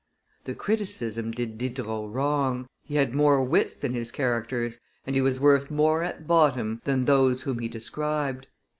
The 0.45 0.55
criticism 0.55 1.29
did 1.29 1.59
Diderot 1.59 2.09
wrong: 2.09 2.65
he 2.83 2.95
had 2.95 3.13
more 3.13 3.43
wits 3.43 3.75
than 3.75 3.93
his 3.93 4.09
characters, 4.11 4.79
and 5.05 5.15
he 5.15 5.21
was 5.21 5.39
worth 5.39 5.69
more 5.69 6.01
at 6.01 6.25
bottom 6.25 6.81
than 6.85 7.05
those 7.05 7.43
whom 7.43 7.59
he 7.59 7.67
described. 7.67 8.47